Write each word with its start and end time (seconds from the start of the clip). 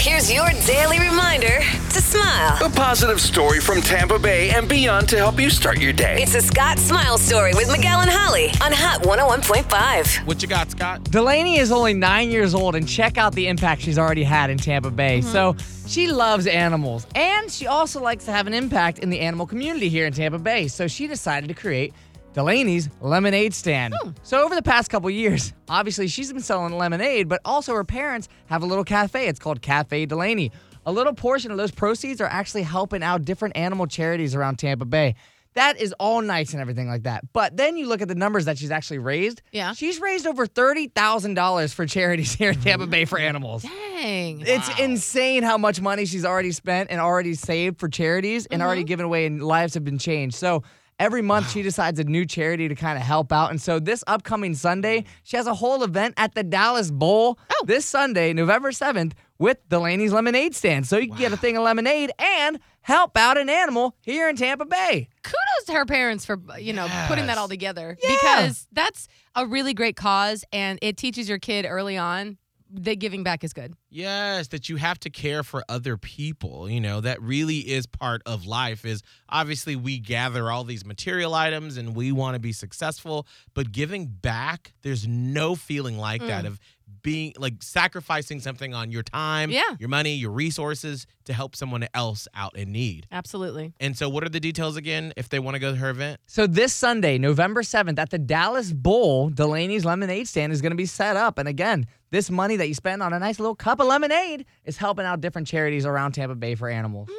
Here's 0.00 0.32
your 0.32 0.48
daily 0.64 1.00
reminder 1.00 1.58
to 1.58 2.00
smile. 2.00 2.64
A 2.64 2.70
positive 2.70 3.20
story 3.20 3.58
from 3.58 3.80
Tampa 3.80 4.16
Bay 4.16 4.50
and 4.50 4.68
beyond 4.68 5.08
to 5.08 5.16
help 5.16 5.40
you 5.40 5.50
start 5.50 5.80
your 5.80 5.92
day. 5.92 6.22
It's 6.22 6.36
a 6.36 6.40
Scott 6.40 6.78
Smile 6.78 7.18
story 7.18 7.52
with 7.52 7.68
Miguel 7.68 8.02
and 8.02 8.08
Holly 8.08 8.46
on 8.62 8.70
Hot 8.72 9.02
101.5. 9.02 10.24
What 10.24 10.40
you 10.40 10.46
got, 10.46 10.70
Scott? 10.70 11.02
Delaney 11.02 11.58
is 11.58 11.72
only 11.72 11.94
nine 11.94 12.30
years 12.30 12.54
old, 12.54 12.76
and 12.76 12.86
check 12.86 13.18
out 13.18 13.34
the 13.34 13.48
impact 13.48 13.82
she's 13.82 13.98
already 13.98 14.22
had 14.22 14.50
in 14.50 14.58
Tampa 14.58 14.92
Bay. 14.92 15.18
Mm-hmm. 15.18 15.32
So 15.32 15.56
she 15.88 16.06
loves 16.06 16.46
animals, 16.46 17.04
and 17.16 17.50
she 17.50 17.66
also 17.66 18.00
likes 18.00 18.24
to 18.26 18.30
have 18.30 18.46
an 18.46 18.54
impact 18.54 19.00
in 19.00 19.10
the 19.10 19.18
animal 19.18 19.46
community 19.46 19.88
here 19.88 20.06
in 20.06 20.12
Tampa 20.12 20.38
Bay. 20.38 20.68
So 20.68 20.86
she 20.86 21.08
decided 21.08 21.48
to 21.48 21.54
create 21.54 21.92
Delaney's 22.32 22.88
lemonade 23.00 23.54
stand. 23.54 23.94
Hmm. 24.00 24.10
So 24.22 24.44
over 24.44 24.54
the 24.54 24.62
past 24.62 24.90
couple 24.90 25.10
years, 25.10 25.52
obviously 25.68 26.08
she's 26.08 26.32
been 26.32 26.42
selling 26.42 26.76
lemonade, 26.76 27.28
but 27.28 27.40
also 27.44 27.74
her 27.74 27.84
parents 27.84 28.28
have 28.46 28.62
a 28.62 28.66
little 28.66 28.84
cafe. 28.84 29.28
It's 29.28 29.38
called 29.40 29.62
Cafe 29.62 30.06
Delaney. 30.06 30.52
A 30.86 30.92
little 30.92 31.12
portion 31.12 31.50
of 31.50 31.58
those 31.58 31.70
proceeds 31.70 32.20
are 32.20 32.26
actually 32.26 32.62
helping 32.62 33.02
out 33.02 33.24
different 33.24 33.56
animal 33.56 33.86
charities 33.86 34.34
around 34.34 34.58
Tampa 34.58 34.84
Bay. 34.84 35.16
That 35.54 35.80
is 35.80 35.92
all 35.98 36.22
nice 36.22 36.52
and 36.52 36.60
everything 36.60 36.88
like 36.88 37.02
that. 37.02 37.32
But 37.32 37.56
then 37.56 37.76
you 37.76 37.88
look 37.88 38.00
at 38.00 38.08
the 38.08 38.14
numbers 38.14 38.44
that 38.44 38.58
she's 38.58 38.70
actually 38.70 38.98
raised. 38.98 39.42
Yeah. 39.50 39.72
She's 39.72 40.00
raised 40.00 40.26
over 40.26 40.46
$30,000 40.46 41.74
for 41.74 41.84
charities 41.84 42.32
here 42.34 42.50
in 42.50 42.60
Tampa 42.60 42.86
Bay 42.86 43.04
for 43.06 43.18
animals. 43.18 43.64
Dang. 43.64 44.42
It's 44.46 44.78
insane 44.78 45.42
how 45.42 45.58
much 45.58 45.80
money 45.80 46.06
she's 46.06 46.24
already 46.24 46.52
spent 46.52 46.90
and 46.90 47.00
already 47.00 47.34
saved 47.34 47.80
for 47.80 47.88
charities 47.88 48.46
and 48.46 48.60
mm-hmm. 48.60 48.66
already 48.66 48.84
given 48.84 49.04
away, 49.04 49.26
and 49.26 49.42
lives 49.42 49.74
have 49.74 49.84
been 49.84 49.98
changed. 49.98 50.36
So 50.36 50.62
every 50.98 51.22
month 51.22 51.50
she 51.50 51.62
decides 51.62 51.98
a 52.00 52.04
new 52.04 52.24
charity 52.24 52.68
to 52.68 52.74
kind 52.74 52.96
of 52.98 53.04
help 53.04 53.32
out. 53.32 53.50
And 53.50 53.60
so 53.60 53.78
this 53.78 54.02
upcoming 54.06 54.54
Sunday, 54.54 55.00
mm. 55.02 55.06
she 55.22 55.36
has 55.36 55.46
a 55.46 55.54
whole 55.54 55.82
event 55.82 56.14
at 56.16 56.34
the 56.34 56.42
Dallas 56.42 56.90
Bull 56.90 57.38
Oh. 57.50 57.64
this 57.66 57.84
Sunday, 57.86 58.32
November 58.32 58.70
7th, 58.70 59.12
with 59.38 59.58
Delaney's 59.68 60.12
Lemonade 60.12 60.54
Stand. 60.54 60.86
So 60.86 60.98
you 60.98 61.08
can 61.08 61.16
get 61.16 61.32
a 61.32 61.36
thing 61.36 61.56
of 61.56 61.62
lemonade 61.62 62.10
and 62.18 62.58
help 62.80 63.16
out 63.16 63.38
an 63.38 63.48
animal 63.48 63.94
here 64.02 64.28
in 64.28 64.36
Tampa 64.36 64.64
Bay. 64.64 65.08
Kudos 65.22 65.66
to 65.66 65.72
her 65.72 65.84
parents 65.86 66.24
for, 66.24 66.38
you 66.58 66.72
know, 66.72 66.88
putting 67.06 67.26
that 67.26 67.38
all 67.38 67.48
together 67.48 67.96
Yeah. 68.02 68.10
because 68.10 68.66
that's 68.72 69.06
a 69.34 69.46
really 69.46 69.74
great 69.74 69.94
cause 69.96 70.44
and 70.52 70.78
it 70.82 70.96
teaches 70.96 71.28
your 71.28 71.38
kid 71.38 71.66
early 71.68 71.96
on 71.96 72.38
that 72.70 72.98
giving 72.98 73.22
back 73.22 73.44
is 73.44 73.52
good. 73.52 73.74
Yes, 73.90 74.48
that 74.48 74.68
you 74.68 74.76
have 74.76 74.98
to 75.00 75.10
care 75.10 75.42
for 75.42 75.64
other 75.68 75.96
people. 75.96 76.68
You 76.68 76.80
know, 76.80 77.00
that 77.00 77.20
really 77.22 77.58
is 77.58 77.86
part 77.86 78.22
of 78.26 78.46
life 78.46 78.84
is 78.84 79.02
obviously 79.28 79.76
we 79.76 79.98
gather 79.98 80.50
all 80.50 80.64
these 80.64 80.84
material 80.84 81.34
items 81.34 81.76
and 81.76 81.94
we 81.94 82.12
want 82.12 82.34
to 82.34 82.40
be 82.40 82.52
successful, 82.52 83.26
but 83.54 83.72
giving 83.72 84.06
back, 84.06 84.72
there's 84.82 85.06
no 85.06 85.54
feeling 85.54 85.98
like 85.98 86.20
that 86.22 86.44
mm. 86.44 86.48
of 86.48 86.60
being 87.02 87.32
like 87.38 87.54
sacrificing 87.62 88.40
something 88.40 88.74
on 88.74 88.90
your 88.90 89.02
time, 89.02 89.50
Yeah. 89.50 89.62
your 89.78 89.88
money, 89.88 90.14
your 90.14 90.30
resources 90.30 91.06
to 91.24 91.32
help 91.32 91.54
someone 91.56 91.86
else 91.94 92.26
out 92.34 92.56
in 92.56 92.72
need. 92.72 93.06
Absolutely. 93.12 93.72
And 93.80 93.96
so 93.96 94.08
what 94.08 94.24
are 94.24 94.28
the 94.28 94.40
details 94.40 94.76
again 94.76 95.12
if 95.16 95.28
they 95.28 95.38
want 95.38 95.54
to 95.54 95.58
go 95.58 95.72
to 95.72 95.76
her 95.78 95.90
event? 95.90 96.20
So 96.26 96.46
this 96.46 96.72
Sunday, 96.74 97.18
November 97.18 97.62
7th, 97.62 97.98
at 97.98 98.10
the 98.10 98.18
Dallas 98.18 98.72
Bull, 98.72 99.30
Delaney's 99.30 99.84
Lemonade 99.84 100.26
Stand 100.28 100.52
is 100.52 100.62
going 100.62 100.72
to 100.72 100.76
be 100.76 100.86
set 100.86 101.16
up. 101.16 101.38
And 101.38 101.48
again, 101.48 101.86
this 102.10 102.30
money 102.30 102.56
that 102.56 102.68
you 102.68 102.74
spend 102.74 103.02
on 103.02 103.12
a 103.12 103.18
nice 103.18 103.38
little 103.38 103.54
cup 103.54 103.80
of 103.80 103.86
lemonade 103.86 104.46
is 104.64 104.78
helping 104.78 105.04
out 105.04 105.20
different 105.20 105.46
charities 105.46 105.84
around 105.84 106.12
Tampa 106.12 106.34
Bay 106.34 106.54
for 106.54 106.68
animals. 106.68 107.10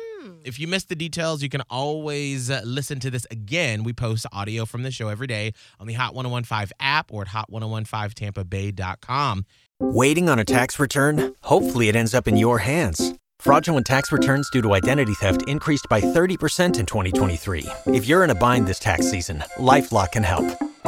If 0.43 0.59
you 0.59 0.67
missed 0.67 0.89
the 0.89 0.95
details, 0.95 1.43
you 1.43 1.49
can 1.49 1.61
always 1.69 2.49
uh, 2.49 2.61
listen 2.63 2.99
to 3.01 3.11
this 3.11 3.27
again. 3.29 3.83
We 3.83 3.93
post 3.93 4.25
audio 4.31 4.65
from 4.65 4.81
the 4.83 4.91
show 4.91 5.09
every 5.09 5.27
day 5.27 5.51
on 5.79 5.87
the 5.87 5.93
Hot 5.93 6.15
1015 6.15 6.75
app 6.79 7.11
or 7.11 7.23
at 7.23 7.27
hot1015tampabay.com. 7.29 9.45
Waiting 9.81 10.27
on 10.29 10.39
a 10.39 10.45
tax 10.45 10.79
return? 10.79 11.35
Hopefully, 11.41 11.89
it 11.89 11.95
ends 11.95 12.13
up 12.13 12.27
in 12.27 12.35
your 12.37 12.59
hands. 12.59 13.15
Fraudulent 13.39 13.87
tax 13.87 14.11
returns 14.11 14.49
due 14.49 14.61
to 14.61 14.73
identity 14.73 15.13
theft 15.13 15.47
increased 15.47 15.87
by 15.89 16.01
30% 16.01 16.79
in 16.79 16.85
2023. 16.85 17.65
If 17.87 18.05
you're 18.05 18.25
in 18.25 18.29
a 18.29 18.35
bind 18.35 18.67
this 18.67 18.79
tax 18.79 19.09
season, 19.09 19.41
LifeLock 19.57 20.11
can 20.11 20.23
help. 20.23 20.45